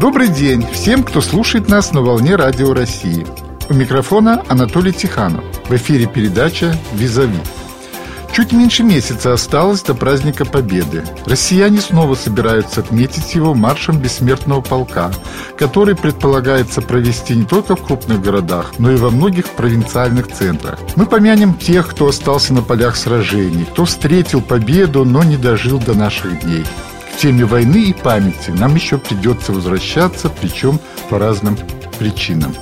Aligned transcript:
Добрый 0.00 0.28
день 0.28 0.64
всем, 0.70 1.02
кто 1.02 1.20
слушает 1.20 1.68
нас 1.68 1.92
на 1.92 2.02
волне 2.02 2.36
Радио 2.36 2.72
России. 2.72 3.26
У 3.68 3.74
микрофона 3.74 4.44
Анатолий 4.46 4.92
Тиханов. 4.92 5.42
В 5.68 5.74
эфире 5.74 6.06
передача 6.06 6.78
«Визави». 6.92 7.40
Чуть 8.32 8.52
меньше 8.52 8.84
месяца 8.84 9.32
осталось 9.32 9.82
до 9.82 9.96
праздника 9.96 10.44
Победы. 10.44 11.04
Россияне 11.26 11.80
снова 11.80 12.14
собираются 12.14 12.78
отметить 12.78 13.34
его 13.34 13.54
маршем 13.54 13.98
бессмертного 13.98 14.60
полка, 14.60 15.10
который 15.56 15.96
предполагается 15.96 16.80
провести 16.80 17.34
не 17.34 17.44
только 17.44 17.74
в 17.74 17.82
крупных 17.82 18.22
городах, 18.22 18.74
но 18.78 18.92
и 18.92 18.96
во 18.96 19.10
многих 19.10 19.48
провинциальных 19.48 20.28
центрах. 20.28 20.78
Мы 20.94 21.06
помянем 21.06 21.54
тех, 21.54 21.88
кто 21.88 22.06
остался 22.06 22.54
на 22.54 22.62
полях 22.62 22.94
сражений, 22.94 23.64
кто 23.64 23.84
встретил 23.84 24.42
победу, 24.42 25.04
но 25.04 25.24
не 25.24 25.36
дожил 25.36 25.80
до 25.80 25.94
наших 25.94 26.42
дней. 26.42 26.64
Теме 27.18 27.44
войны 27.44 27.86
и 27.86 27.92
памяти 27.92 28.50
нам 28.50 28.76
еще 28.76 28.96
придется 28.96 29.52
возвращаться, 29.52 30.28
причем 30.28 30.78
по 31.10 31.18
разным 31.18 31.58
причинам. 31.98 32.54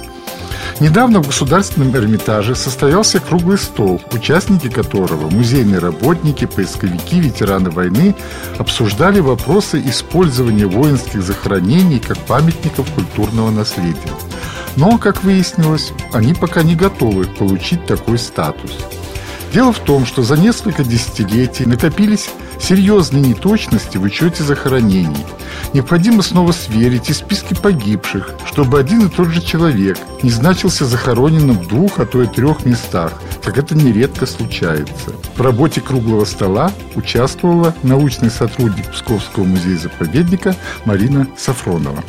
Недавно 0.81 1.23
в 1.23 1.27
Государственном 1.27 1.95
Эрмитаже 1.95 2.55
состоялся 2.55 3.21
круглый 3.21 3.59
стол, 3.59 4.01
участники 4.13 4.71
которого, 4.71 5.29
музейные 5.29 5.79
работники, 5.79 6.47
поисковики, 6.47 7.21
ветераны 7.21 7.69
войны, 7.69 8.15
обсуждали 8.57 9.21
вопросы 9.21 9.83
использования 9.85 10.67
воинских 10.67 11.23
захоронений 11.23 12.01
как 12.01 12.17
памятников 12.21 12.91
культурного 12.93 13.51
наследия. 13.51 14.15
Но, 14.77 14.97
как 14.97 15.23
выяснилось, 15.23 15.93
они 16.15 16.33
пока 16.33 16.63
не 16.63 16.77
готовы 16.77 17.25
получить 17.25 17.85
такой 17.85 18.19
статус. 18.19 18.73
Дело 19.53 19.73
в 19.73 19.79
том, 19.81 20.07
что 20.07 20.23
за 20.23 20.37
несколько 20.37 20.83
десятилетий 20.83 21.67
накопились 21.67 22.31
серьезные 22.61 23.23
неточности 23.23 23.97
в 23.99 24.03
учете 24.03 24.43
захоронений. 24.43 25.25
Необходимо 25.73 26.23
снова 26.23 26.53
сверить 26.53 27.11
и 27.11 27.13
списки 27.13 27.55
погибших, 27.55 28.35
чтобы 28.47 28.79
один 28.79 29.07
и 29.07 29.11
тот 29.11 29.29
же 29.29 29.41
человек 29.41 29.99
не 30.23 30.31
значился 30.31 30.85
захороненным 30.85 31.59
в 31.59 31.69
двух, 31.69 31.99
а 31.99 32.07
то 32.07 32.23
и 32.23 32.27
трех 32.27 32.65
местах, 32.65 33.21
как 33.43 33.59
это 33.59 33.75
нередко 33.75 34.27
случается. 34.27 35.13
В 35.37 35.41
работе 35.41 35.81
круглого 35.81 36.25
стола 36.25 36.73
участвовала 36.95 37.75
научный 37.83 38.31
сотрудник 38.31 38.91
Псковского 38.93 39.45
музея-заповедника 39.45 40.57
Марина 40.85 41.27
Сафронова. 41.37 42.03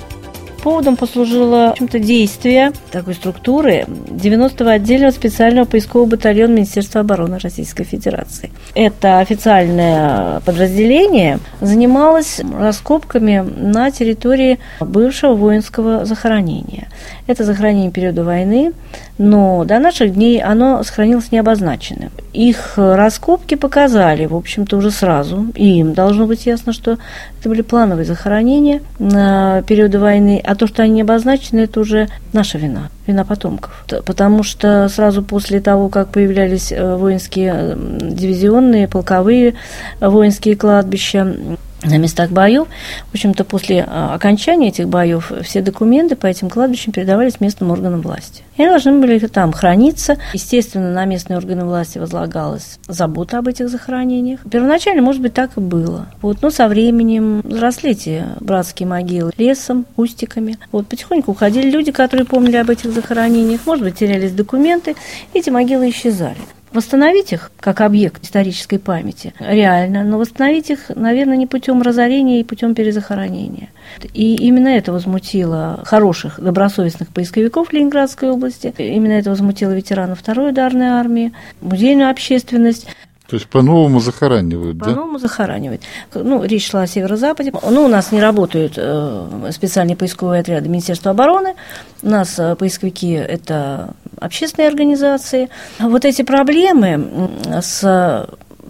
Поводом 0.63 0.97
послужило 0.97 1.67
в 1.67 1.71
общем-то, 1.71 1.99
действие 1.99 2.71
такой 2.91 3.13
структуры 3.13 3.85
90-го 3.87 4.69
отдельного 4.69 5.11
специального 5.11 5.65
поискового 5.65 6.09
батальона 6.09 6.53
Министерства 6.53 7.01
обороны 7.01 7.39
Российской 7.39 7.83
Федерации. 7.83 8.51
Это 8.75 9.19
официальное 9.19 10.39
подразделение 10.41 11.39
занималось 11.61 12.41
раскопками 12.59 13.39
на 13.39 13.91
территории 13.91 14.59
бывшего 14.79 15.35
воинского 15.35 16.05
захоронения. 16.05 16.87
Это 17.27 17.43
захоронение 17.43 17.91
периода 17.91 18.23
войны, 18.23 18.73
но 19.17 19.63
до 19.65 19.79
наших 19.79 20.13
дней 20.13 20.41
оно 20.41 20.83
сохранилось 20.83 21.31
необозначенным. 21.31 22.11
Их 22.33 22.73
раскопки 22.77 23.55
показали, 23.55 24.25
в 24.25 24.35
общем-то, 24.35 24.77
уже 24.77 24.91
сразу, 24.91 25.47
и 25.55 25.79
им 25.79 25.93
должно 25.93 26.25
быть 26.25 26.45
ясно, 26.45 26.71
что 26.71 26.97
это 27.39 27.49
были 27.49 27.61
плановые 27.61 28.05
захоронения 28.05 28.81
на 28.99 29.61
периоды 29.63 29.99
войны, 29.99 30.41
а 30.47 30.55
то, 30.55 30.65
что 30.65 30.81
они 30.81 31.01
обозначены, 31.01 31.61
это 31.61 31.81
уже 31.81 32.07
наша 32.31 32.57
вина, 32.57 32.89
вина 33.05 33.25
потомков. 33.25 33.85
Потому 34.05 34.43
что 34.43 34.87
сразу 34.87 35.21
после 35.21 35.59
того, 35.59 35.89
как 35.89 36.07
появлялись 36.07 36.71
э, 36.71 36.95
воинские 36.95 37.77
дивизионные, 37.77 38.87
полковые 38.87 39.55
воинские 39.99 40.55
кладбища, 40.55 41.35
на 41.83 41.97
местах 41.97 42.31
боев. 42.31 42.67
В 43.11 43.13
общем-то, 43.13 43.43
после 43.43 43.85
а, 43.87 44.15
окончания 44.15 44.69
этих 44.69 44.87
боев 44.87 45.31
все 45.43 45.61
документы 45.61 46.15
по 46.15 46.25
этим 46.25 46.49
кладбищам 46.49 46.91
передавались 46.91 47.39
местным 47.39 47.71
органам 47.71 48.01
власти. 48.01 48.43
И 48.57 48.63
они 48.63 48.71
должны 48.71 48.99
были 48.99 49.19
там 49.19 49.51
храниться. 49.51 50.17
Естественно, 50.33 50.91
на 50.91 51.05
местные 51.05 51.37
органы 51.37 51.65
власти 51.65 51.99
возлагалась 51.99 52.79
забота 52.87 53.37
об 53.37 53.47
этих 53.47 53.69
захоронениях. 53.69 54.39
Первоначально, 54.49 55.01
может 55.01 55.21
быть, 55.21 55.33
так 55.33 55.57
и 55.57 55.59
было. 55.59 56.07
Вот, 56.21 56.41
но 56.41 56.49
со 56.49 56.67
временем 56.67 57.41
взросли 57.43 57.91
эти 57.91 58.23
братские 58.39 58.87
могилы 58.87 59.31
лесом, 59.37 59.85
устиками. 59.95 60.57
Вот, 60.71 60.87
потихоньку 60.87 61.31
уходили 61.31 61.69
люди, 61.69 61.91
которые 61.91 62.25
помнили 62.25 62.57
об 62.57 62.69
этих 62.69 62.91
захоронениях. 62.91 63.61
Может 63.65 63.83
быть, 63.83 63.95
терялись 63.95 64.31
документы. 64.31 64.95
Эти 65.33 65.49
могилы 65.49 65.89
исчезали. 65.89 66.37
Восстановить 66.77 67.33
их 67.33 67.49
как 67.59 67.81
объект 67.81 68.23
исторической 68.23 68.77
памяти 68.77 69.33
реально, 69.39 70.03
но 70.03 70.19
восстановить 70.19 70.69
их, 70.69 70.91
наверное, 70.93 71.35
не 71.35 71.47
путем 71.47 71.81
разорения 71.81 72.39
и 72.39 72.43
путем 72.43 72.75
перезахоронения. 72.75 73.69
И 74.13 74.35
именно 74.35 74.67
это 74.67 74.91
возмутило 74.91 75.81
хороших, 75.85 76.39
добросовестных 76.39 77.09
поисковиков 77.09 77.73
Ленинградской 77.73 78.29
области, 78.29 78.71
именно 78.77 79.13
это 79.13 79.31
возмутило 79.31 79.71
ветеранов 79.71 80.19
Второй 80.19 80.51
ударной 80.51 80.89
армии, 80.89 81.33
музейную 81.61 82.11
общественность. 82.11 82.85
То 83.27 83.37
есть 83.37 83.47
по-новому 83.47 83.99
захоранивают, 83.99 84.77
по 84.77 84.85
да? 84.85 84.91
По-новому 84.91 85.17
захоранивают. 85.17 85.81
Ну, 86.13 86.43
речь 86.43 86.69
шла 86.69 86.83
о 86.83 86.87
северо-западе. 86.87 87.53
Ну, 87.67 87.85
у 87.85 87.87
нас 87.87 88.11
не 88.11 88.21
работают 88.21 88.73
э, 88.77 89.49
специальные 89.51 89.97
поисковые 89.97 90.41
отряды 90.41 90.69
Министерства 90.69 91.09
обороны. 91.09 91.55
У 92.03 92.09
нас 92.09 92.37
э, 92.37 92.55
поисковики– 92.55 93.11
это 93.13 93.95
общественные 94.19 94.69
организации. 94.69 95.49
Вот 95.79 96.05
эти 96.05 96.21
проблемы 96.21 97.29
с 97.61 98.27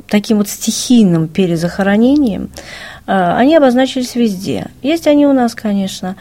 таким 0.08 0.38
вот 0.38 0.47
стихийным 0.47 1.28
перезахоронением, 1.28 2.50
э, 3.06 3.12
они 3.12 3.56
обозначились 3.56 4.16
везде. 4.16 4.68
Есть 4.81 5.08
они 5.08 5.28
у 5.28 5.34
нас, 5.34 5.56
конечно. 5.56 6.16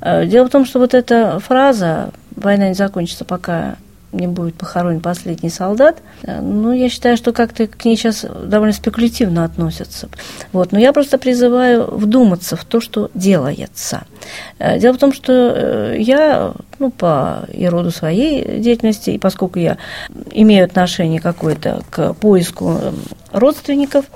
Э, 0.00 0.26
дело 0.26 0.46
в 0.46 0.50
том, 0.50 0.64
что 0.64 0.78
вот 0.78 0.94
эта 0.94 1.38
фраза 1.40 2.10
«война 2.36 2.68
не 2.68 2.74
закончится, 2.74 3.24
пока 3.24 3.76
не 4.12 4.26
будет 4.26 4.54
похоронен 4.54 5.00
последний 5.00 5.48
солдат. 5.48 5.98
Ну, 6.22 6.72
я 6.72 6.88
считаю, 6.88 7.16
что 7.16 7.32
как-то 7.32 7.66
к 7.66 7.84
ней 7.84 7.96
сейчас 7.96 8.24
довольно 8.44 8.74
спекулятивно 8.74 9.44
относятся. 9.44 10.08
Вот. 10.52 10.72
Но 10.72 10.78
я 10.78 10.92
просто 10.92 11.18
призываю 11.18 11.86
вдуматься 11.96 12.56
в 12.56 12.64
то, 12.64 12.80
что 12.80 13.10
делается. 13.14 14.02
Э, 14.58 14.78
дело 14.78 14.94
в 14.94 14.98
том, 14.98 15.12
что 15.12 15.32
э, 15.32 15.96
я, 15.98 16.52
ну, 16.82 16.90
по 16.90 17.46
и 17.52 17.66
роду 17.66 17.92
своей 17.92 18.58
деятельности, 18.58 19.10
и 19.10 19.18
поскольку 19.18 19.60
я 19.60 19.78
имею 20.32 20.64
отношение 20.64 21.20
какое-то 21.20 21.82
к 21.90 22.12
поиску 22.14 22.80
родственников, 23.30 24.06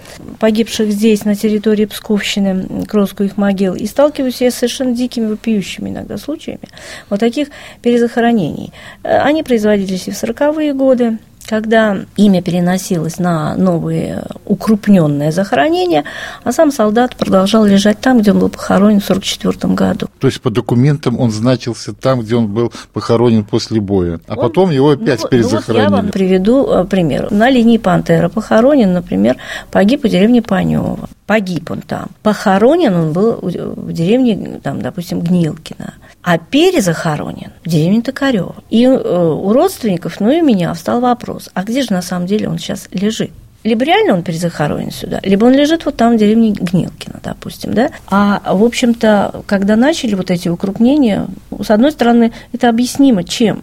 погибших 0.41 0.91
здесь, 0.91 1.25
на 1.25 1.37
территории 1.37 1.84
Псковщины, 1.84 2.84
к 2.87 2.93
розыску 2.93 3.22
их 3.22 3.37
могил, 3.37 3.75
и 3.75 3.87
сталкиваюсь 3.87 4.41
я 4.41 4.50
с 4.50 4.56
совершенно 4.56 4.93
дикими, 4.94 5.27
вопиющими 5.27 5.91
иногда 5.91 6.19
случаями 6.19 6.69
вот 7.09 7.21
таких 7.21 7.49
перезахоронений. 7.82 8.72
Э, 9.04 9.19
они 9.19 9.44
производились 9.44 10.09
и 10.09 10.10
в 10.10 10.15
40-е 10.15 10.75
годы, 10.75 11.19
когда 11.47 11.99
имя 12.17 12.43
переносилось 12.43 13.19
на 13.19 13.55
новые 13.57 14.25
укрупненное 14.45 15.33
захоронение, 15.33 16.05
а 16.45 16.53
сам 16.53 16.73
солдат 16.73 17.17
продолжал 17.17 17.65
лежать 17.65 18.01
там, 18.01 18.21
где 18.21 18.33
он 18.33 18.39
был 18.39 18.49
похоронен 18.49 19.01
в 19.01 19.05
1944 19.11 19.75
году. 19.75 20.09
То 20.19 20.27
есть 20.27 20.41
по 20.41 20.51
документам 20.51 21.19
он 21.19 21.31
значился 21.31 21.93
там, 21.93 22.21
где 22.21 22.37
он 22.37 22.49
был 22.49 22.73
похоронен 22.93 23.45
после 23.45 23.81
боя, 23.81 24.21
а 24.27 24.34
он, 24.34 24.41
потом 24.41 24.71
его 24.71 24.91
опять 24.91 25.23
ну, 25.23 25.29
перезахоронили. 25.29 25.84
Ну, 25.84 25.91
вот 25.91 25.97
я 25.97 26.03
вам 26.03 26.12
приведу 26.12 26.67
э, 26.67 26.84
пример. 26.84 27.31
На 27.31 27.51
линии 27.51 27.78
Пантера 27.78 28.28
похоронен, 28.28 28.93
например, 28.93 29.37
погиб 29.71 30.05
в 30.05 30.09
деревне 30.09 30.43
Панева. 30.43 31.09
Погиб 31.27 31.71
он 31.71 31.81
там. 31.81 32.09
Похоронен 32.23 32.95
он 32.95 33.13
был 33.13 33.39
в 33.43 33.93
деревне, 33.93 34.61
там, 34.63 34.81
допустим, 34.81 35.21
Гнилкина 35.21 35.95
а 36.27 36.39
перезахоронен 36.39 37.53
в 37.65 37.69
деревне 37.69 38.03
Токарева. 38.03 38.57
И 38.69 38.84
э, 38.84 38.89
у 38.89 39.53
родственников, 39.53 40.19
ну 40.19 40.28
и 40.28 40.41
у 40.41 40.45
меня 40.45 40.75
встал 40.75 41.01
вопрос, 41.01 41.35
а 41.54 41.62
где 41.64 41.82
же 41.82 41.92
на 41.92 42.02
самом 42.02 42.26
деле 42.26 42.48
он 42.48 42.58
сейчас 42.58 42.88
лежит? 42.91 43.30
либо 43.66 43.84
реально 43.84 44.14
он 44.14 44.22
перезахоронен 44.22 44.92
сюда, 44.92 45.20
либо 45.24 45.44
он 45.44 45.52
лежит 45.52 45.84
вот 45.84 45.97
там 45.97 46.15
в 46.15 46.18
деревне 46.18 46.53
Гнилкино, 46.53 47.18
допустим, 47.22 47.74
да. 47.74 47.91
А, 48.06 48.41
в 48.54 48.62
общем-то, 48.62 49.42
когда 49.47 49.74
начали 49.74 50.15
вот 50.15 50.30
эти 50.30 50.48
укрупнения, 50.48 51.27
с 51.60 51.71
одной 51.71 51.91
стороны, 51.91 52.33
это 52.53 52.68
объяснимо 52.68 53.24
чем. 53.24 53.60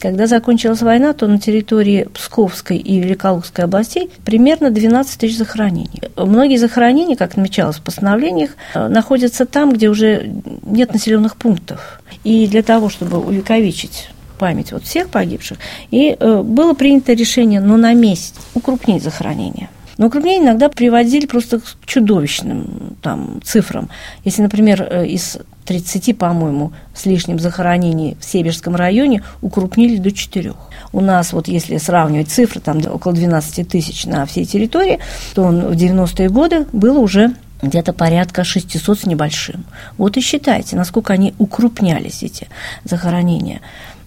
Когда 0.00 0.26
закончилась 0.26 0.82
война, 0.82 1.12
то 1.12 1.28
на 1.28 1.38
территории 1.38 2.08
Псковской 2.12 2.78
и 2.78 2.98
Великолукской 2.98 3.64
областей 3.64 4.10
примерно 4.24 4.70
12 4.70 5.20
тысяч 5.20 5.38
захоронений. 5.38 6.02
Многие 6.16 6.56
захоронения, 6.56 7.14
как 7.14 7.30
отмечалось 7.32 7.76
в 7.76 7.82
постановлениях, 7.82 8.50
находятся 8.74 9.46
там, 9.46 9.72
где 9.72 9.88
уже 9.88 10.32
нет 10.64 10.92
населенных 10.92 11.36
пунктов. 11.36 12.00
И 12.24 12.48
для 12.48 12.64
того, 12.64 12.88
чтобы 12.88 13.18
увековечить 13.18 14.08
память 14.44 14.72
вот 14.72 14.84
всех 14.84 15.08
погибших. 15.08 15.56
И 15.90 16.14
э, 16.20 16.42
было 16.42 16.74
принято 16.74 17.14
решение, 17.14 17.62
ну, 17.62 17.78
на 17.78 17.94
месяц 17.94 18.34
укрупнить 18.52 19.02
захоронение. 19.02 19.70
Но 19.96 20.08
укрупнение 20.08 20.44
иногда 20.44 20.68
приводили 20.68 21.24
просто 21.24 21.60
к 21.60 21.64
чудовищным 21.86 22.94
там, 23.00 23.40
цифрам. 23.42 23.88
Если, 24.22 24.42
например, 24.42 24.82
э, 24.82 25.06
из 25.06 25.38
30, 25.64 26.18
по-моему, 26.18 26.72
с 26.94 27.06
лишним 27.06 27.38
захоронений 27.38 28.18
в 28.20 28.24
Северском 28.26 28.76
районе 28.76 29.22
укрупнили 29.40 29.96
до 29.96 30.12
4. 30.12 30.52
У 30.92 31.00
нас, 31.00 31.32
вот 31.32 31.48
если 31.48 31.78
сравнивать 31.78 32.28
цифры, 32.28 32.60
там 32.60 32.82
около 32.86 33.14
12 33.14 33.66
тысяч 33.66 34.04
на 34.04 34.26
всей 34.26 34.44
территории, 34.44 34.98
то 35.34 35.44
он 35.44 35.68
в 35.68 35.72
90-е 35.72 36.28
годы 36.28 36.66
было 36.70 36.98
уже 36.98 37.32
где-то 37.64 37.92
порядка 37.92 38.44
600 38.44 39.00
с 39.00 39.06
небольшим. 39.06 39.64
Вот 39.98 40.16
и 40.16 40.20
считайте, 40.20 40.76
насколько 40.76 41.12
они 41.12 41.34
укрупнялись, 41.38 42.22
эти 42.22 42.48
захоронения 42.84 43.60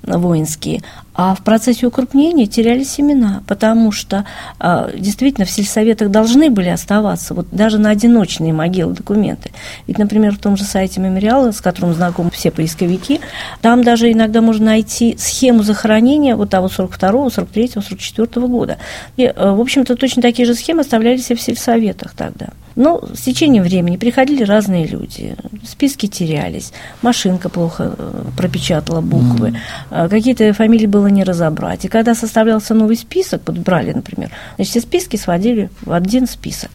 воинские. 0.08 0.82
А 1.18 1.34
в 1.34 1.42
процессе 1.42 1.88
укрупнения 1.88 2.46
теряли 2.46 2.84
семена, 2.84 3.42
потому 3.48 3.92
что 3.92 4.24
а, 4.60 4.92
действительно 4.96 5.48
в 5.48 5.50
сельсоветах 5.50 6.12
должны 6.12 6.52
были 6.52 6.70
оставаться 6.70 7.34
вот 7.34 7.48
даже 7.52 7.80
на 7.80 7.90
одиночные 7.90 8.54
могилы 8.54 8.94
документы. 8.94 9.50
Ведь, 9.88 9.98
например, 9.98 10.36
в 10.36 10.38
том 10.38 10.56
же 10.58 10.64
сайте 10.64 11.02
мемориала, 11.02 11.52
с 11.52 11.60
которым 11.60 11.96
знакомы 11.96 12.30
все 12.30 12.52
поисковики, 12.52 13.20
там 13.62 13.84
даже 13.84 14.12
иногда 14.12 14.42
можно 14.42 14.68
найти 14.68 15.18
схему 15.18 15.64
захоронения 15.64 16.36
вот 16.36 16.52
того 16.52 16.68
42-го, 16.68 17.30
43-го, 17.30 17.80
44-го 17.80 18.48
года. 18.48 18.78
И, 19.18 19.26
а, 19.26 19.56
в 19.56 19.60
общем-то, 19.60 19.96
точно 19.96 20.22
такие 20.22 20.46
же 20.46 20.54
схемы 20.54 20.82
оставлялись 20.82 21.32
и 21.32 21.36
в 21.36 21.42
сельсоветах 21.42 22.14
тогда. 22.14 22.50
Но 22.78 23.02
с 23.16 23.22
течением 23.22 23.64
времени 23.64 23.98
приходили 23.98 24.44
разные 24.44 24.86
люди, 24.86 25.36
списки 25.64 26.06
терялись, 26.06 26.72
машинка 27.02 27.50
плохо 27.50 27.96
э, 27.98 28.24
пропечатала 28.38 29.02
буквы, 29.02 29.58
mm-hmm. 29.90 30.10
какие-то 30.10 30.54
фамилии 30.54 30.86
было 30.86 31.07
не 31.08 31.24
разобрать. 31.24 31.86
И 31.86 31.88
когда 31.88 32.16
составлялся 32.16 32.74
новый 32.74 32.96
список, 32.96 33.42
подбрали, 33.42 33.94
например, 33.94 34.32
значит, 34.56 34.72
все 34.72 34.82
списки 34.82 35.16
сводили 35.18 35.70
в 35.82 35.92
один 35.92 36.28
список. 36.28 36.72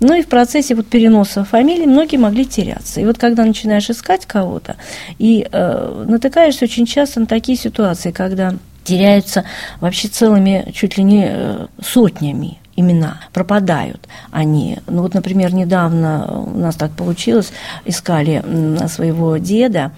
Ну 0.00 0.14
и 0.14 0.22
в 0.22 0.26
процессе 0.26 0.74
вот 0.74 0.86
переноса 0.86 1.44
фамилий 1.44 1.86
многие 1.86 2.18
могли 2.18 2.44
теряться. 2.44 3.00
И 3.00 3.04
вот 3.04 3.18
когда 3.18 3.44
начинаешь 3.44 3.88
искать 3.88 4.26
кого-то, 4.26 4.76
и 5.18 5.46
э, 5.50 6.04
натыкаешься 6.06 6.64
очень 6.64 6.86
часто 6.86 7.20
на 7.20 7.26
такие 7.26 7.56
ситуации, 7.56 8.10
когда 8.10 8.54
теряются 8.84 9.44
вообще 9.80 10.08
целыми 10.08 10.70
чуть 10.74 10.96
ли 10.96 11.04
не 11.04 11.26
э, 11.28 11.66
сотнями 11.82 12.58
имена, 12.76 13.20
пропадают 13.32 14.06
они. 14.30 14.78
Ну 14.86 15.02
вот, 15.02 15.14
например, 15.14 15.54
недавно 15.54 16.44
у 16.46 16.58
нас 16.58 16.76
так 16.76 16.92
получилось, 16.92 17.52
искали 17.84 18.42
своего 18.88 19.38
деда, 19.38 19.92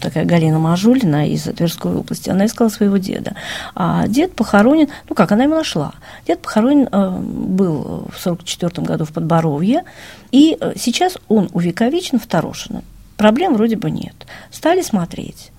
такая 0.00 0.24
Галина 0.24 0.58
Мажулина 0.58 1.28
из 1.28 1.42
Тверской 1.42 1.94
области, 1.94 2.30
она 2.30 2.46
искала 2.46 2.68
своего 2.68 2.96
деда. 2.96 3.34
А 3.74 4.06
дед 4.06 4.34
похоронен, 4.34 4.88
ну 5.08 5.14
как, 5.14 5.32
она 5.32 5.44
его 5.44 5.54
нашла. 5.54 5.92
Дед 6.26 6.40
похоронен 6.40 6.88
э, 6.90 7.10
был 7.18 8.08
в 8.12 8.18
44 8.18 8.86
году 8.86 9.04
в 9.04 9.12
Подборовье, 9.12 9.84
и 10.30 10.56
э, 10.60 10.72
сейчас 10.76 11.18
он 11.28 11.48
увековечен 11.52 12.18
в 12.18 12.26
Торошино. 12.26 12.82
Проблем 13.16 13.54
вроде 13.54 13.76
бы 13.76 13.90
нет. 13.90 14.14
Стали 14.50 14.82
смотреть 14.82 15.50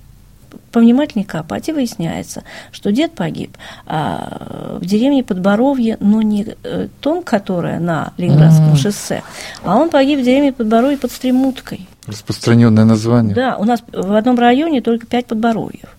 повнимательнее 0.71 1.25
копать, 1.25 1.69
и 1.69 1.73
выясняется, 1.73 2.43
что 2.71 2.91
дед 2.91 3.13
погиб 3.13 3.57
а, 3.85 4.77
в 4.79 4.85
деревне 4.85 5.23
Подборовье, 5.23 5.97
но 5.99 6.21
не 6.21 6.55
э, 6.63 6.87
том, 6.99 7.23
которая 7.23 7.79
на 7.79 8.13
Ленинградском 8.17 8.73
mm-hmm. 8.73 8.77
шоссе, 8.77 9.23
а 9.63 9.75
он 9.75 9.89
погиб 9.89 10.19
в 10.19 10.23
деревне 10.23 10.53
Подборовье 10.53 10.97
под 10.97 11.11
Стремуткой. 11.11 11.87
Распространенное 12.07 12.85
название. 12.85 13.35
Да, 13.35 13.57
у 13.57 13.65
нас 13.65 13.83
в 13.91 14.13
одном 14.13 14.39
районе 14.39 14.81
только 14.81 15.05
пять 15.05 15.25
подборовьев. 15.25 15.95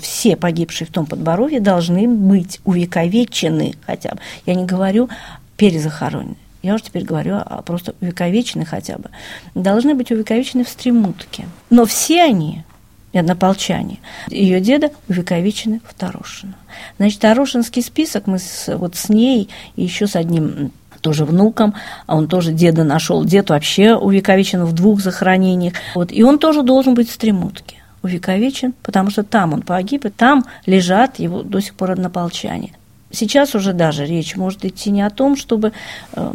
Все 0.00 0.36
погибшие 0.36 0.88
в 0.88 0.90
том 0.90 1.06
подборовье 1.06 1.60
должны 1.60 2.08
быть 2.08 2.60
увековечены 2.64 3.74
хотя 3.86 4.10
бы. 4.10 4.18
Я 4.46 4.54
не 4.54 4.64
говорю 4.64 5.08
перезахоронены. 5.56 6.36
Я 6.62 6.74
уже 6.74 6.84
теперь 6.84 7.04
говорю 7.04 7.36
о 7.36 7.62
просто 7.62 7.94
увековечены 8.00 8.64
хотя 8.64 8.98
бы. 8.98 9.10
Должны 9.54 9.94
быть 9.94 10.10
увековечены 10.10 10.64
в 10.64 10.68
Стремутке. 10.68 11.46
Но 11.70 11.86
все 11.86 12.22
они 12.22 12.64
и 13.12 13.18
однополчане. 13.18 13.98
Ее 14.28 14.60
деда 14.60 14.90
увековечены 15.08 15.80
в 15.86 15.94
Тарошино. 15.94 16.54
Значит, 16.98 17.20
Тарошинский 17.20 17.82
список 17.82 18.26
мы 18.26 18.38
с, 18.38 18.74
вот 18.76 18.96
с 18.96 19.08
ней 19.08 19.48
и 19.76 19.82
еще 19.82 20.06
с 20.06 20.16
одним 20.16 20.72
тоже 21.00 21.24
внуком, 21.24 21.74
а 22.06 22.16
он 22.16 22.28
тоже 22.28 22.52
деда 22.52 22.84
нашел. 22.84 23.24
Дед 23.24 23.50
вообще 23.50 23.94
увековечен 23.94 24.64
в 24.64 24.72
двух 24.72 25.00
захоронениях. 25.00 25.74
Вот, 25.94 26.12
и 26.12 26.22
он 26.22 26.38
тоже 26.38 26.62
должен 26.62 26.94
быть 26.94 27.08
в 27.08 27.12
Стремутке 27.12 27.76
увековечен, 28.02 28.72
потому 28.82 29.10
что 29.10 29.22
там 29.24 29.52
он 29.52 29.60
погиб, 29.60 30.06
и 30.06 30.08
там 30.08 30.46
лежат 30.64 31.18
его 31.18 31.42
до 31.42 31.60
сих 31.60 31.74
пор 31.74 31.90
однополчане. 31.90 32.72
Сейчас 33.10 33.54
уже 33.54 33.74
даже 33.74 34.06
речь 34.06 34.36
может 34.36 34.64
идти 34.64 34.90
не 34.90 35.02
о 35.02 35.10
том, 35.10 35.36
чтобы 35.36 35.72
э, 36.14 36.32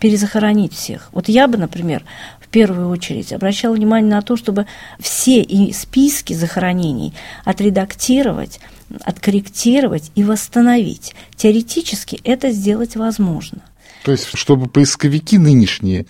перезахоронить 0.00 0.72
всех. 0.72 1.10
Вот 1.12 1.28
я 1.28 1.46
бы, 1.46 1.58
например, 1.58 2.04
первую 2.54 2.88
очередь 2.88 3.32
обращал 3.32 3.74
внимание 3.74 4.08
на 4.08 4.22
то, 4.22 4.36
чтобы 4.36 4.66
все 5.00 5.42
и 5.42 5.72
списки 5.72 6.34
захоронений 6.34 7.12
отредактировать, 7.44 8.60
откорректировать 9.02 10.12
и 10.14 10.22
восстановить. 10.22 11.16
Теоретически 11.34 12.20
это 12.22 12.52
сделать 12.52 12.94
возможно. 12.94 13.58
То 14.04 14.12
есть, 14.12 14.28
чтобы 14.36 14.68
поисковики 14.68 15.38
нынешние 15.38 16.06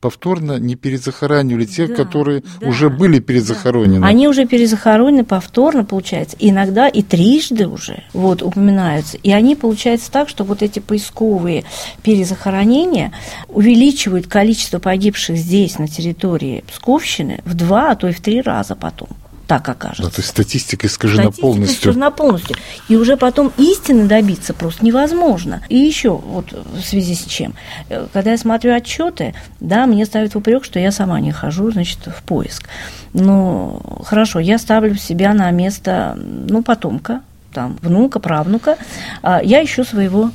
повторно 0.00 0.58
не 0.58 0.76
перезахоранивали 0.76 1.66
тех, 1.66 1.90
да, 1.90 1.94
которые 1.96 2.42
да, 2.60 2.68
уже 2.68 2.88
были 2.88 3.18
перезахоронены. 3.18 4.00
Да. 4.00 4.06
Они 4.06 4.28
уже 4.28 4.46
перезахоронены 4.46 5.24
повторно, 5.24 5.84
получается, 5.84 6.36
иногда 6.38 6.88
и 6.88 7.02
трижды 7.02 7.66
уже 7.66 8.04
вот, 8.12 8.42
упоминаются. 8.42 9.18
И 9.18 9.30
они, 9.32 9.56
получается 9.56 10.10
так, 10.10 10.28
что 10.28 10.44
вот 10.44 10.62
эти 10.62 10.78
поисковые 10.78 11.64
перезахоронения 12.02 13.12
увеличивают 13.48 14.26
количество 14.26 14.78
погибших 14.78 15.36
здесь, 15.36 15.78
на 15.78 15.88
территории 15.88 16.64
Псковщины, 16.70 17.40
в 17.44 17.54
два, 17.54 17.90
а 17.90 17.96
то 17.96 18.08
и 18.08 18.12
в 18.12 18.20
три 18.20 18.40
раза 18.40 18.74
потом 18.74 19.08
так 19.48 19.66
окажется. 19.66 20.02
Да, 20.02 20.10
то 20.10 20.18
есть 20.18 20.28
статистика 20.28 20.86
искажена 20.86 21.22
статистика 21.22 21.46
полностью. 21.46 21.76
искажена 21.76 22.10
полностью. 22.10 22.56
И 22.88 22.96
уже 22.96 23.16
потом 23.16 23.50
истины 23.56 24.04
добиться 24.04 24.52
просто 24.52 24.84
невозможно. 24.84 25.62
И 25.70 25.76
еще 25.76 26.10
вот 26.10 26.52
в 26.52 26.82
связи 26.82 27.14
с 27.14 27.24
чем. 27.24 27.54
Э, 27.88 28.06
когда 28.12 28.32
я 28.32 28.38
смотрю 28.38 28.74
отчеты, 28.74 29.34
да, 29.58 29.86
мне 29.86 30.04
ставят 30.04 30.34
в 30.34 30.36
упрек, 30.36 30.64
что 30.64 30.78
я 30.78 30.92
сама 30.92 31.18
не 31.20 31.32
хожу, 31.32 31.70
значит, 31.70 31.98
в 32.06 32.22
поиск. 32.24 32.68
Ну, 33.14 33.80
хорошо, 34.04 34.38
я 34.38 34.58
ставлю 34.58 34.96
себя 34.96 35.32
на 35.32 35.50
место, 35.50 36.14
ну, 36.16 36.62
потомка, 36.62 37.22
там, 37.54 37.78
внука, 37.80 38.20
правнука. 38.20 38.76
А 39.22 39.40
я 39.42 39.64
ищу 39.64 39.82
своего 39.82 40.30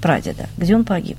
прадеда, 0.00 0.46
где 0.56 0.76
он 0.76 0.84
погиб. 0.84 1.16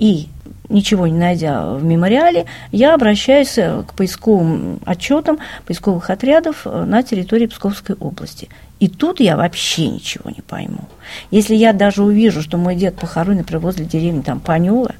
И 0.00 0.26
ничего 0.70 1.06
не 1.06 1.18
найдя 1.18 1.74
в 1.74 1.84
мемориале, 1.84 2.46
я 2.72 2.94
обращаюсь 2.94 3.58
э, 3.58 3.82
к 3.86 3.94
поисковым 3.94 4.80
отчетам 4.86 5.38
поисковых 5.66 6.08
отрядов 6.10 6.62
э, 6.64 6.84
на 6.84 7.02
территории 7.02 7.46
Псковской 7.46 7.96
области. 7.96 8.48
И 8.78 8.88
тут 8.88 9.20
я 9.20 9.36
вообще 9.36 9.88
ничего 9.88 10.30
не 10.30 10.40
пойму. 10.40 10.88
Если 11.30 11.54
я 11.54 11.74
даже 11.74 12.02
увижу, 12.02 12.40
что 12.40 12.56
мой 12.56 12.76
дед 12.76 12.96
похоронен, 12.96 13.38
например, 13.38 13.60
возле 13.60 13.84
деревни 13.84 14.22
там 14.22 14.40
Панева, 14.40 14.94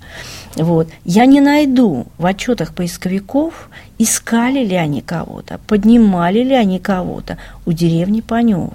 вот, 0.56 0.88
я 1.05 1.25
не 1.25 1.40
найду 1.40 2.06
в 2.19 2.26
отчетах 2.26 2.74
поисковиков, 2.74 3.70
искали 3.98 4.65
ли 4.65 4.77
они 4.77 5.00
кого-то, 5.00 5.58
поднимали 5.67 6.41
ли 6.41 6.55
они 6.55 6.79
кого-то 6.79 7.39
у 7.65 7.72
деревни 7.72 8.20
Панева. 8.20 8.74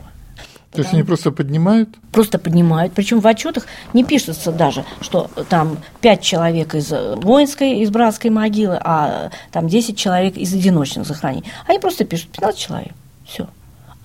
То 0.76 0.82
есть 0.82 0.94
они 0.94 1.04
просто 1.04 1.32
поднимают? 1.32 1.90
Просто 2.12 2.38
поднимают. 2.38 2.94
Причем 2.94 3.20
в 3.20 3.28
отчетах 3.28 3.66
не 3.94 4.04
пишется 4.04 4.52
даже, 4.52 4.86
что 5.02 5.30
там 5.50 5.78
5 6.02 6.22
человек 6.22 6.76
из 6.76 6.92
воинской, 6.92 7.80
из 7.80 7.90
братской 7.90 8.30
могилы, 8.30 8.80
а 8.84 9.32
там 9.52 9.68
10 9.68 9.98
человек 9.98 10.38
из 10.38 10.54
одиночных 10.54 11.08
захоронений. 11.08 11.46
Они 11.68 11.80
просто 11.80 12.06
пишут 12.06 12.30
15 12.32 12.60
человек. 12.60 12.94
Все. 13.26 13.48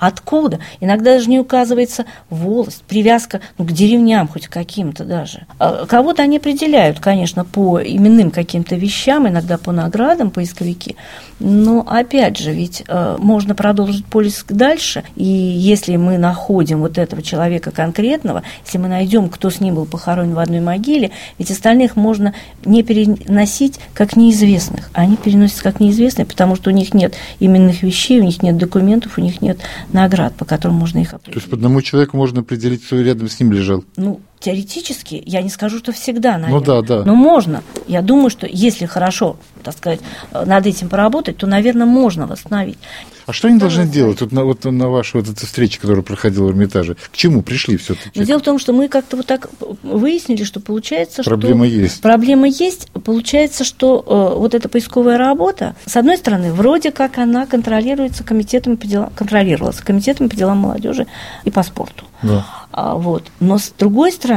Откуда? 0.00 0.61
Иногда 0.80 1.12
даже 1.12 1.28
не 1.28 1.38
указывается 1.38 2.07
волость, 2.30 2.83
привязка 2.88 3.42
ну, 3.59 3.66
к 3.66 3.73
деревням 3.73 4.28
хоть 4.28 4.49
каким-то 4.49 5.04
даже. 5.04 5.47
А 5.59 5.85
кого-то 5.85 6.23
они 6.23 6.38
определяют, 6.38 7.00
конечно, 7.00 7.45
по 7.45 7.83
именным 7.83 8.30
каким-то 8.30 8.76
вещам, 8.76 9.28
иногда 9.28 9.59
по 9.59 9.73
наградам 9.73 10.30
поисковики. 10.30 10.97
Но 11.38 11.85
опять 11.87 12.38
же, 12.38 12.52
ведь 12.52 12.83
э, 12.88 13.16
можно 13.19 13.54
продолжить 13.54 14.07
поиск 14.07 14.52
дальше, 14.52 15.04
и 15.16 15.25
если 15.25 15.97
мы 15.97 16.16
находим 16.16 16.80
вот 16.80 16.97
этого 16.97 17.21
человека 17.21 17.71
конкретного, 17.71 18.42
если 18.64 18.78
мы 18.78 18.88
найдем, 18.88 19.28
кто 19.28 19.50
с 19.50 19.61
ним 19.61 19.75
был 19.75 19.85
похоронен 19.85 20.33
в 20.33 20.38
одной 20.38 20.61
могиле, 20.61 21.11
ведь 21.38 21.50
остальных 21.50 21.97
можно 21.97 22.33
не 22.64 22.83
переносить 22.83 23.78
как 23.92 24.16
неизвестных, 24.16 24.88
они 24.95 25.16
переносятся 25.16 25.62
как 25.62 25.78
неизвестные, 25.78 26.25
потому 26.25 26.57
что 26.57 26.71
у 26.71 26.73
них 26.73 26.95
нет 26.95 27.14
именных 27.38 27.83
вещей, 27.83 28.21
у 28.21 28.25
них 28.25 28.42
нет 28.42 28.57
документов, 28.57 29.19
у 29.19 29.21
них 29.21 29.42
нет 29.42 29.59
наград, 29.92 30.35
по 30.35 30.44
которым 30.44 30.76
можно 30.76 30.99
их 30.99 31.14
определить. 31.14 31.35
То 31.35 31.40
есть 31.40 31.50
по 31.50 31.56
одному 31.56 31.82
человеку 31.82 32.16
можно 32.16 32.40
определить, 32.40 32.85
кто 32.85 33.00
рядом 33.00 33.28
с 33.28 33.38
ним 33.40 33.52
лежал? 33.52 33.85
Ну, 33.97 34.20
теоретически, 34.40 35.23
я 35.26 35.42
не 35.42 35.50
скажу, 35.50 35.78
что 35.78 35.92
всегда, 35.92 36.38
наверное. 36.38 36.59
Ну 36.59 36.64
да, 36.64 36.82
да. 36.82 37.04
Но 37.04 37.14
можно. 37.14 37.62
Я 37.87 38.02
думаю, 38.02 38.30
что 38.30 38.47
если 38.50 38.87
хорошо, 38.87 39.37
так 39.62 39.76
сказать, 39.76 40.00
над 40.32 40.66
этим 40.66 40.88
поработать, 40.88 41.37
то, 41.37 41.47
наверное, 41.47 41.87
можно 41.87 42.26
восстановить. 42.26 42.78
А 43.26 43.32
что 43.32 43.47
они 43.47 43.59
да, 43.59 43.66
должны 43.66 43.87
делать 43.87 44.20
вот 44.23 44.32
на, 44.32 44.44
вот 44.44 44.64
на 44.64 44.88
вашей 44.88 45.20
вот 45.20 45.30
этой 45.30 45.47
встрече, 45.47 45.78
которая 45.78 46.02
проходила 46.02 46.47
в 46.47 46.50
Эрмитаже? 46.50 46.97
К 47.12 47.16
чему 47.16 47.42
пришли 47.42 47.76
все-таки? 47.76 48.18
Но 48.18 48.25
дело 48.25 48.40
в 48.40 48.42
том, 48.42 48.59
что 48.59 48.73
мы 48.73 48.88
как-то 48.88 49.16
вот 49.16 49.26
так 49.26 49.50
выяснили, 49.82 50.42
что 50.42 50.59
получается, 50.59 51.23
проблема 51.23 51.66
что... 51.66 51.75
есть. 51.76 52.00
Проблема 52.00 52.49
есть. 52.49 52.90
Получается, 53.04 53.62
что 53.62 54.02
э, 54.04 54.38
вот 54.38 54.54
эта 54.54 54.68
поисковая 54.68 55.18
работа, 55.18 55.76
с 55.85 55.97
одной 55.97 56.16
стороны, 56.16 56.52
вроде 56.52 56.90
как 56.90 57.18
она 57.18 57.47
контролируется 57.47 58.25
комитетом 58.25 58.76
по 58.76 58.87
делам, 58.87 59.11
контролировалась 59.14 59.76
комитетом 59.76 60.28
по 60.28 60.35
делам 60.35 60.59
молодежи 60.59 61.06
и 61.44 61.50
по 61.50 61.62
спорту. 61.62 62.06
Да. 62.23 62.47
А, 62.73 62.94
вот. 62.94 63.25
Но 63.40 63.59
с 63.59 63.73
другой 63.78 64.12
стороны, 64.12 64.29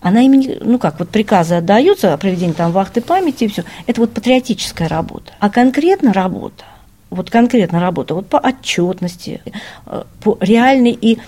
Она 0.00 0.22
имени, 0.22 0.58
ну 0.60 0.78
как, 0.78 1.00
вот 1.00 1.08
приказы 1.08 1.56
отдаются 1.56 2.14
о 2.14 2.16
проведении 2.16 2.52
там 2.52 2.70
вахты 2.70 3.00
памяти 3.00 3.44
и 3.44 3.48
все. 3.48 3.64
Это 3.86 4.00
вот 4.00 4.12
патриотическая 4.12 4.88
работа. 4.88 5.32
А 5.40 5.50
конкретно 5.50 6.12
работа, 6.12 6.64
вот 7.10 7.30
конкретно 7.30 7.80
работа 7.80 8.14
вот 8.14 8.28
по 8.28 8.36
отчетности, 8.36 9.40
э, 9.86 10.04
по 10.22 10.38
реальной 10.40 10.92
и 10.92 11.18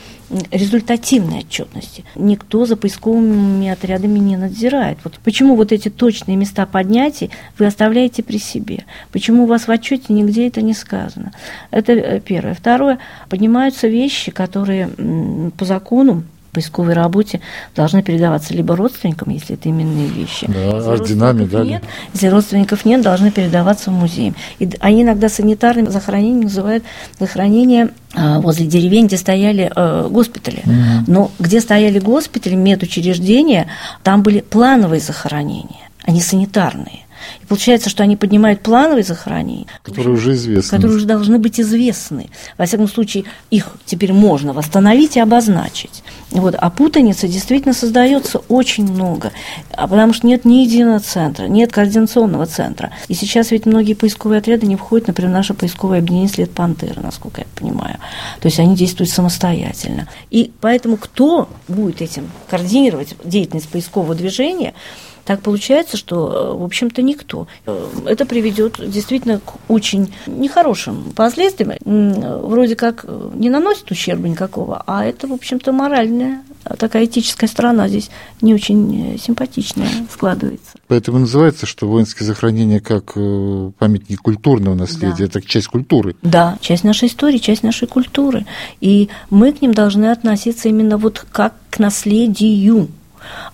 результативной 0.52 1.40
отчетности. 1.40 2.04
Никто 2.14 2.64
за 2.64 2.76
поисковыми 2.76 3.68
отрядами 3.68 4.18
не 4.20 4.37
надзирает. 4.37 4.99
Вот 5.02 5.18
почему 5.25 5.56
вот 5.56 5.73
эти 5.73 5.88
точные 5.88 6.37
места 6.37 6.66
поднятий 6.66 7.30
вы 7.59 7.66
оставляете 7.66 8.23
при 8.23 8.38
себе? 8.38 8.85
Почему 9.11 9.44
у 9.44 9.47
вас 9.47 9.66
в 9.66 9.70
отчете 9.70 10.12
нигде 10.12 10.47
это 10.47 10.62
не 10.62 10.75
сказано? 10.75 11.32
Это 11.70 11.92
э, 11.92 12.20
первое. 12.20 12.54
Второе, 12.54 12.99
поднимаются 13.28 13.88
вещи, 13.88 14.30
которые 14.30 14.90
по 15.59 15.64
закону 15.64 16.23
поисковой 16.52 16.95
работе 16.95 17.40
должны 17.75 18.02
передаваться 18.02 18.54
либо 18.54 18.76
родственникам, 18.76 19.30
если 19.30 19.54
это 19.54 19.69
именные 19.69 20.09
вещи. 20.09 20.47
Да, 20.49 20.92
орденами, 20.92 21.45
да. 21.45 21.64
Нет, 21.64 21.83
если 22.12 22.28
родственников 22.28 22.85
нет, 22.85 23.02
должны 23.02 23.30
передаваться 23.30 23.90
в 23.90 23.95
музей. 23.95 24.35
И 24.59 24.69
они 24.80 25.02
иногда 25.02 25.28
санитарным 25.28 25.90
захоронением 25.90 26.42
называют 26.42 26.85
захоронение 27.19 27.90
а, 28.14 28.40
возле 28.40 28.66
деревень, 28.66 29.07
где 29.07 29.16
стояли 29.16 29.71
э, 29.75 30.09
госпитали. 30.11 30.62
Угу. 30.64 31.04
Но 31.07 31.30
где 31.38 31.61
стояли 31.61 31.99
госпитали, 31.99 32.54
медучреждения, 32.54 33.69
там 34.02 34.23
были 34.23 34.40
плановые 34.40 35.00
захоронения, 35.00 35.88
а 36.04 36.11
не 36.11 36.21
санитарные. 36.21 37.00
И 37.43 37.47
получается, 37.47 37.91
что 37.91 38.03
они 38.03 38.17
поднимают 38.17 38.61
плановые 38.62 39.05
захоронения, 39.05 39.67
которые 39.83 40.15
уже 40.15 40.35
известны. 40.35 40.77
Которые 40.77 40.97
уже 40.97 41.07
должны 41.07 41.39
быть 41.39 41.61
известны. 41.61 42.31
Во 42.59 42.67
всяком 42.67 42.89
случае, 42.89 43.25
их 43.50 43.69
теперь 43.85 44.12
можно 44.12 44.53
восстановить 44.53 45.17
и 45.17 45.21
обозначить. 45.21 46.03
Вот. 46.31 46.55
А 46.57 46.71
путаницы 46.71 47.29
действительно 47.29 47.75
создается 47.75 48.39
очень 48.49 48.85
много, 48.85 49.33
а 49.73 49.89
потому 49.89 50.12
что 50.12 50.27
нет 50.27 50.45
ни 50.45 50.65
единого 50.65 51.00
центра, 51.00 51.47
нет 51.47 51.73
координационного 51.73 52.47
центра. 52.47 52.93
И 53.09 53.15
сейчас 53.15 53.50
ведь 53.50 53.67
многие 53.67 53.95
поисковые 53.95 54.39
отряды 54.39 54.67
не 54.67 54.77
входят, 54.77 55.09
например, 55.09 55.31
в 55.31 55.35
наше 55.35 55.55
поисковое 55.55 55.99
объединение 55.99 56.29
«След 56.29 56.53
Пантеры», 56.53 57.00
насколько 57.00 57.41
я 57.41 57.47
понимаю. 57.57 57.97
То 58.41 58.47
есть 58.47 58.61
они 58.61 58.77
действуют 58.77 59.11
самостоятельно. 59.11 60.09
И 60.31 60.53
поэтому 60.61 60.97
кто 60.97 61.49
будет 61.67 62.00
этим 62.00 62.31
координировать 62.49 63.15
деятельность 63.25 63.69
поискового 63.69 64.15
движения– 64.15 64.75
так 65.25 65.43
получается, 65.43 65.97
что, 65.97 66.57
в 66.59 66.65
общем-то, 66.65 67.03
никто. 67.03 67.47
Это 68.07 68.27
приведет 68.27 68.77
действительно 68.79 69.41
к 69.41 69.55
очень 69.69 70.12
нехорошим 70.27 71.12
последствиям. 71.15 71.75
Вроде 71.85 72.77
как 72.77 73.05
не 73.35 73.50
наносит 73.50 73.91
ущерба 73.91 74.29
никакого, 74.29 74.83
а 74.87 75.05
это, 75.05 75.27
в 75.27 75.33
общем-то, 75.33 75.73
моральная 75.73 76.43
такая 76.79 77.07
этическая 77.07 77.49
сторона 77.49 77.89
здесь 77.89 78.11
не 78.41 78.55
очень 78.55 79.19
симпатичная 79.19 79.89
складывается. 80.12 80.73
Поэтому 80.89 81.21
называется, 81.21 81.67
что 81.67 81.89
воинские 81.89 82.27
захоронения 82.27 82.81
как 82.81 83.12
э, 83.17 83.71
памятник 83.79 84.21
культурного 84.21 84.75
наследия, 84.75 85.27
да. 85.27 85.39
это 85.39 85.43
часть 85.43 85.69
культуры. 85.69 86.17
Да, 86.23 86.59
часть 86.61 86.85
нашей 86.85 87.09
истории, 87.09 87.39
часть 87.39 87.62
нашей 87.62 87.89
культуры. 87.89 88.47
И 88.81 89.09
мы 89.31 89.53
к 89.53 89.62
ним 89.62 89.73
должны 89.73 90.11
относиться 90.11 90.69
именно 90.69 90.99
вот 90.99 91.25
как 91.33 91.55
к 91.71 91.79
наследию 91.79 92.89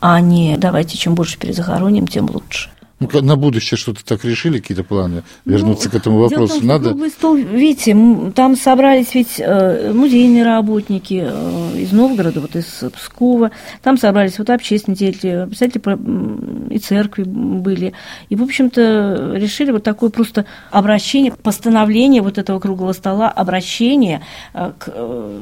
а 0.00 0.20
не 0.20 0.56
давайте 0.56 0.96
чем 0.96 1.14
больше 1.14 1.38
перезахороним, 1.38 2.06
тем 2.06 2.28
лучше. 2.30 2.70
Ну, 2.98 3.08
на 3.20 3.36
будущее 3.36 3.76
что-то 3.76 4.02
так 4.02 4.24
решили, 4.24 4.58
какие-то 4.58 4.82
планы? 4.82 5.22
Вернуться 5.44 5.88
ну, 5.88 5.90
к 5.90 5.94
этому 5.94 6.18
вопросу 6.18 6.60
том, 6.60 6.66
надо? 6.66 7.10
Стол, 7.10 7.36
видите, 7.36 7.94
там 8.34 8.56
собрались 8.56 9.14
ведь 9.14 9.34
э, 9.38 9.92
музейные 9.92 10.44
работники 10.44 11.22
э, 11.26 11.78
из 11.78 11.92
Новгорода, 11.92 12.40
вот 12.40 12.56
из 12.56 12.84
Пскова, 12.94 13.50
там 13.82 13.98
собрались 13.98 14.38
вот 14.38 14.48
общественные 14.48 14.96
деятели, 14.96 15.44
представители 15.44 16.74
и 16.74 16.78
церкви 16.78 17.24
были. 17.24 17.92
И, 18.30 18.36
в 18.36 18.42
общем-то, 18.42 19.34
решили 19.34 19.72
вот 19.72 19.82
такое 19.82 20.08
просто 20.08 20.46
обращение, 20.70 21.32
постановление 21.32 22.22
вот 22.22 22.38
этого 22.38 22.60
круглого 22.60 22.94
стола, 22.94 23.28
обращение 23.28 24.22
э, 24.54 24.72
к 24.78 24.88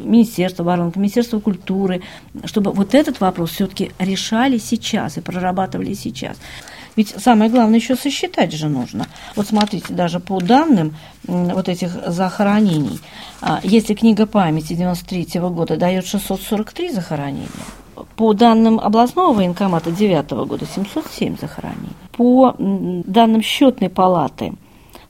Министерству 0.04 0.62
обороны, 0.62 0.90
к 0.90 0.96
Министерству 0.96 1.38
культуры, 1.38 2.02
чтобы 2.46 2.72
вот 2.72 2.96
этот 2.96 3.20
вопрос 3.20 3.52
все-таки 3.52 3.92
решали 4.00 4.58
сейчас 4.58 5.18
и 5.18 5.20
прорабатывали 5.20 5.94
сейчас. 5.94 6.36
Ведь 6.96 7.14
самое 7.20 7.50
главное 7.50 7.78
еще 7.78 7.96
сосчитать 7.96 8.52
же 8.52 8.68
нужно. 8.68 9.06
Вот 9.36 9.48
смотрите, 9.48 9.92
даже 9.92 10.20
по 10.20 10.40
данным 10.40 10.96
вот 11.26 11.68
этих 11.68 11.90
захоронений, 12.06 13.00
а, 13.40 13.60
если 13.62 13.94
книга 13.94 14.26
памяти 14.26 14.74
93 14.74 15.40
года 15.50 15.76
дает 15.76 16.06
643 16.06 16.92
захоронения, 16.92 17.48
по 18.16 18.32
данным 18.32 18.80
областного 18.80 19.32
военкомата 19.34 19.90
9 19.90 20.46
года 20.46 20.66
707 20.66 21.36
захоронений. 21.40 21.90
По 22.12 22.54
данным 22.58 23.42
счетной 23.42 23.88
палаты 23.88 24.54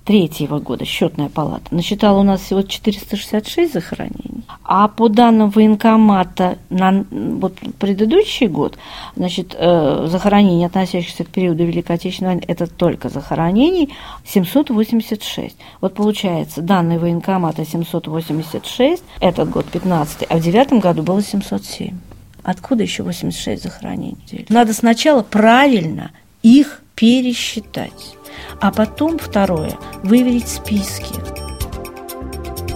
третьего 0.04 0.58
года 0.58 0.84
счетная 0.84 1.28
палата 1.28 1.74
насчитала 1.74 2.20
у 2.20 2.22
нас 2.22 2.42
всего 2.42 2.62
466 2.62 3.72
захоронений, 3.72 4.44
а 4.62 4.88
по 4.88 5.08
данным 5.08 5.50
военкомата 5.50 6.58
на 6.68 7.04
вот 7.10 7.54
предыдущий 7.78 8.46
год, 8.46 8.78
значит, 9.16 9.56
э, 9.58 10.06
захоронений, 10.08 10.66
относящихся 10.66 11.24
к 11.24 11.28
периоду 11.28 11.64
Великой 11.64 11.96
Отечественной 11.96 12.34
войны, 12.34 12.44
это 12.46 12.66
только 12.66 13.08
захоронений 13.08 13.94
786. 14.26 15.56
Вот 15.80 15.94
получается, 15.94 16.60
данные 16.60 16.98
военкомата 16.98 17.64
786, 17.64 19.02
этот 19.20 19.48
год 19.48 19.64
15, 19.66 20.26
а 20.28 20.36
в 20.36 20.40
девятом 20.42 20.80
году 20.80 21.02
было 21.02 21.22
707. 21.22 21.96
Откуда 22.42 22.82
еще 22.82 23.02
86 23.02 23.62
захоронений? 23.62 24.46
Надо 24.50 24.74
сначала 24.74 25.22
правильно 25.22 26.10
их 26.42 26.82
пересчитать. 26.94 28.16
А 28.60 28.70
потом, 28.70 29.18
второе, 29.18 29.76
выверить 30.02 30.48
списки. 30.48 31.14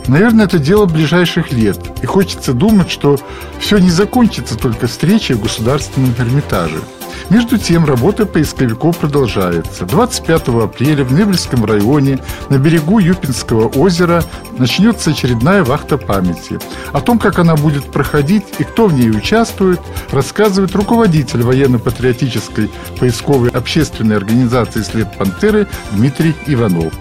Наверное, 0.06 0.46
это 0.46 0.58
дело 0.58 0.86
ближайших 0.86 1.52
лет. 1.52 1.78
И 2.02 2.06
хочется 2.06 2.54
думать, 2.54 2.90
что 2.90 3.18
все 3.58 3.78
не 3.78 3.90
закончится 3.90 4.56
только 4.56 4.86
встречей 4.86 5.34
в 5.34 5.42
Государственном 5.42 6.14
Эрмитаже– 6.18 6.80
между 7.30 7.58
тем, 7.58 7.84
работа 7.84 8.24
поисковиков 8.24 8.96
продолжается. 8.96 9.84
25 9.84 10.48
апреля 10.48 11.04
в 11.04 11.12
Невельском 11.12 11.64
районе 11.64 12.18
на 12.48 12.56
берегу 12.58 12.98
Юпинского 12.98 13.68
озера 13.68 14.24
начнется 14.56 15.10
очередная 15.10 15.62
вахта 15.62 15.98
памяти. 15.98 16.58
О 16.92 17.00
том, 17.00 17.18
как 17.18 17.38
она 17.38 17.54
будет 17.54 17.84
проходить 17.92 18.44
и 18.58 18.64
кто 18.64 18.86
в 18.86 18.94
ней 18.94 19.10
участвует, 19.10 19.80
рассказывает 20.10 20.74
руководитель 20.74 21.42
военно-патриотической 21.42 22.70
поисковой 22.98 23.50
общественной 23.50 24.16
организации 24.16 24.80
«След 24.80 25.14
Пантеры» 25.16 25.66
Дмитрий 25.92 26.34
Иванов. 26.46 26.92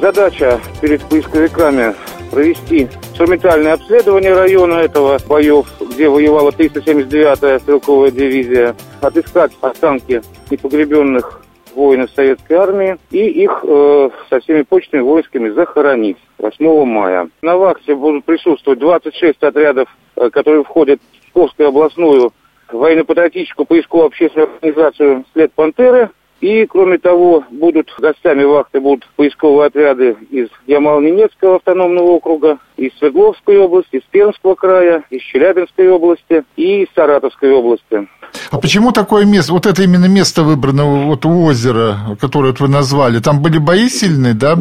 Задача 0.00 0.60
перед 0.80 1.02
поисковиками 1.04 1.94
провести 2.30 2.88
инструментальное 3.20 3.74
обследование 3.74 4.32
района 4.32 4.76
этого 4.76 5.18
боев, 5.28 5.66
где 5.78 6.08
воевала 6.08 6.52
379-я 6.52 7.58
стрелковая 7.58 8.10
дивизия, 8.10 8.74
отыскать 9.02 9.52
останки 9.60 10.22
непогребенных 10.50 11.42
воинов 11.74 12.10
советской 12.12 12.54
армии 12.54 12.96
и 13.10 13.26
их 13.44 13.62
э, 13.62 14.10
со 14.30 14.40
всеми 14.40 14.62
почтами 14.62 15.02
воинскими 15.02 15.50
захоронить 15.50 16.16
8 16.38 16.84
мая. 16.86 17.28
На 17.42 17.58
вахте 17.58 17.94
будут 17.94 18.24
присутствовать 18.24 18.78
26 18.78 19.42
отрядов, 19.42 19.94
э, 20.16 20.30
которые 20.30 20.64
входят 20.64 20.98
в 21.02 21.26
Псковскую 21.26 21.68
областную 21.68 22.32
военно-патриотическую 22.72 23.66
поисковую 23.66 24.06
общественную 24.06 24.48
организацию 24.54 25.26
«След 25.34 25.52
Пантеры», 25.52 26.08
и, 26.40 26.66
кроме 26.66 26.98
того, 26.98 27.44
будут 27.50 27.92
гостями 27.98 28.44
вахты 28.44 28.80
будут 28.80 29.06
поисковые 29.16 29.66
отряды 29.66 30.16
из 30.30 30.48
Ямал-Ненецкого 30.66 31.56
автономного 31.56 32.12
округа, 32.12 32.58
из 32.76 32.92
Свердловской 32.98 33.58
области, 33.58 33.96
из 33.96 34.02
Пермского 34.10 34.54
края, 34.54 35.04
из 35.10 35.20
Челябинской 35.22 35.88
области 35.90 36.44
и 36.56 36.82
из 36.82 36.88
Саратовской 36.94 37.52
области. 37.52 38.08
А 38.50 38.58
почему 38.58 38.92
такое 38.92 39.24
место, 39.24 39.52
вот 39.52 39.66
это 39.66 39.82
именно 39.82 40.06
место 40.06 40.42
выбрано, 40.42 41.06
вот 41.06 41.26
у 41.26 41.44
озера, 41.44 41.96
которое 42.20 42.54
вы 42.58 42.68
назвали, 42.68 43.18
там 43.18 43.42
были 43.42 43.58
бои 43.58 43.88
сильные, 43.88 44.34
да? 44.34 44.56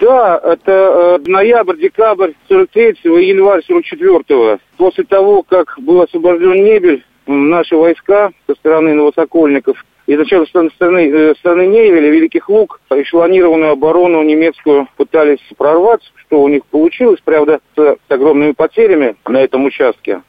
Да, 0.00 0.38
это 0.44 0.72
э, 0.72 1.18
ноябрь, 1.26 1.78
декабрь 1.78 2.32
43-го 2.50 3.16
и 3.18 3.28
январь 3.28 3.62
44-го. 3.66 4.58
После 4.76 5.04
того, 5.04 5.42
как 5.42 5.76
был 5.78 6.02
освобожден 6.02 6.62
Небель, 6.62 7.02
наши 7.26 7.76
войска 7.76 8.30
со 8.46 8.54
стороны 8.56 8.92
Новосокольников 8.92 9.82
Изначально 10.06 10.46
со 10.46 10.68
стороны, 10.70 11.10
э, 11.10 11.34
стороны 11.40 11.66
Невеля, 11.66 12.10
Великих 12.10 12.48
Луг, 12.48 12.80
эшелонированную 12.90 13.72
оборону 13.72 14.22
немецкую 14.22 14.86
пытались 14.96 15.40
прорваться, 15.56 16.08
что 16.14 16.42
у 16.42 16.48
них 16.48 16.64
получилось, 16.66 17.20
правда, 17.24 17.60
с 17.74 17.96
огромными 18.08 18.52
потерями 18.52 19.16
на 19.26 19.38
этом 19.38 19.64
участке. 19.64 20.22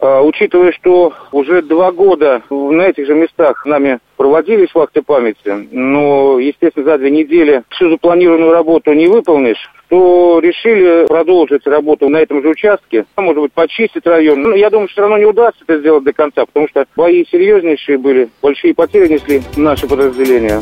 А, 0.00 0.22
учитывая, 0.22 0.72
что 0.72 1.12
уже 1.32 1.62
два 1.62 1.92
года 1.92 2.42
на 2.50 2.82
этих 2.82 3.06
же 3.06 3.14
местах 3.14 3.64
нами 3.66 3.98
проводились 4.16 4.74
вахты 4.74 5.02
памяти, 5.02 5.68
но, 5.70 6.38
естественно, 6.38 6.84
за 6.84 6.98
две 6.98 7.10
недели 7.10 7.62
всю 7.70 7.90
запланированную 7.90 8.52
работу 8.52 8.92
не 8.92 9.06
выполнишь, 9.06 9.70
то 9.88 10.40
решили 10.42 11.06
продолжить 11.06 11.66
работу 11.66 12.08
на 12.08 12.18
этом 12.18 12.42
же 12.42 12.48
участке, 12.48 13.04
может 13.16 13.42
быть, 13.42 13.52
почистить 13.52 14.06
район. 14.06 14.42
Но 14.42 14.54
я 14.54 14.70
думаю, 14.70 14.88
что 14.88 14.94
все 14.94 15.02
равно 15.02 15.18
не 15.18 15.26
удастся 15.26 15.64
это 15.66 15.78
сделать 15.78 16.04
до 16.04 16.12
конца, 16.12 16.44
потому 16.46 16.68
что 16.68 16.86
бои 16.96 17.24
серьезнейшие 17.30 17.98
были, 17.98 18.28
большие 18.42 18.74
потери 18.74 19.12
несли 19.12 19.42
наши 19.56 19.86
подразделения. 19.86 20.60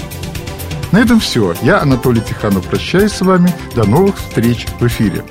На 0.93 0.99
этом 0.99 1.21
все. 1.21 1.55
Я, 1.63 1.81
Анатолий 1.81 2.21
Тиханов, 2.21 2.69
прощаюсь 2.69 3.13
с 3.13 3.23
вами. 3.23 3.49
До 3.75 3.89
новых 3.89 4.17
встреч 4.17 4.67
в 4.79 4.87
эфире. 4.87 5.23